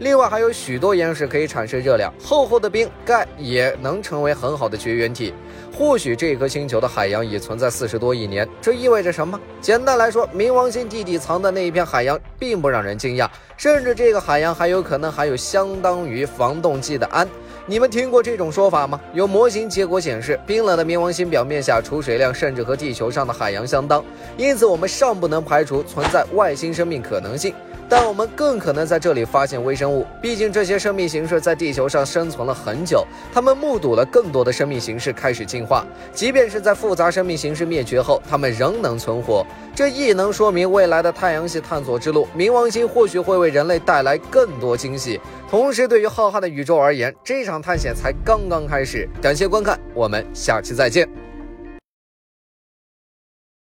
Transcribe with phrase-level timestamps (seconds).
[0.00, 5.34] 另外还有许多岩石可以产生热量，厚厚的冰盖也能成为很好的绝缘体。
[5.76, 9.38] 或许这颗星球的海洋已存在四十多亿年，这意味着什么？
[9.60, 17.28] 简单来说，冥王星地底藏的那一片海洋并不让人惊讶，甚至这个海洋还有可能含有相当于防冻剂的氨。
[17.66, 19.00] 你们听过这种说法吗？
[19.12, 24.02] 有模型结果显示，冰冷的冥王星表面下储水量甚至和地球上的海洋相当，
[24.36, 27.52] 因此我们尚不能排除存在外星生命可能性。
[27.88, 35.86] 但我们更可能在这里发现微生物，毕竟这些生命形式在地球上生存了很久，他们目睹了更多的生命形式开始进化。
[36.12, 39.46] 即便是在复杂生命形式灭绝后，他们仍能存活。
[39.74, 45.20] 这亦能说明未来的太阳系探索之路，冥王星或许会为人类带来更多惊喜。
[45.50, 49.08] 同时，对于浩瀚的宇宙而言，这场探险才刚刚开始。
[49.22, 51.08] 感谢观看，我们下期再见。